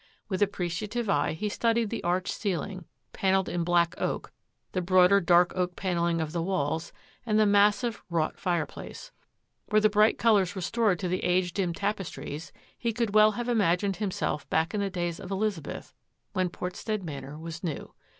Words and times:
With 0.29 0.41
appreciative 0.41 1.07
eye 1.11 1.33
he 1.33 1.47
studied 1.47 1.91
the 1.91 2.03
arched 2.03 2.33
ceiling, 2.33 2.85
panelled 3.13 3.47
in 3.47 3.63
black 3.63 3.93
oak, 3.99 4.31
the 4.71 4.81
broader 4.81 5.21
dark 5.21 5.53
oak 5.55 5.75
panel 5.75 6.05
ling 6.05 6.19
of 6.19 6.31
the 6.31 6.41
walls, 6.41 6.91
and 7.23 7.39
the 7.39 7.45
massive, 7.45 8.01
wrought 8.09 8.39
fire 8.39 8.65
place. 8.65 9.11
Were 9.69 9.79
the 9.79 9.91
bright 9.91 10.17
colours 10.17 10.55
restored 10.55 10.97
to 10.97 11.07
the 11.07 11.23
age 11.23 11.53
dimmed 11.53 11.75
tapestries, 11.75 12.51
he 12.75 12.93
could 12.93 13.13
well 13.13 13.33
have 13.33 13.47
imagined 13.47 13.97
himself 13.97 14.49
back 14.49 14.73
in 14.73 14.81
the 14.81 14.89
days 14.89 15.19
of 15.19 15.29
Elizabeth, 15.29 15.93
when 16.33 16.49
Port 16.49 16.75
stead 16.75 17.03
Manor 17.03 17.37
was 17.37 17.63
new. 17.63 17.93